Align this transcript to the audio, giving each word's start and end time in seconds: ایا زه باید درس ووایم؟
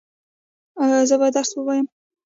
ایا 0.81 0.99
زه 1.09 1.15
باید 1.19 1.33
درس 1.35 1.51
ووایم؟ 1.55 1.87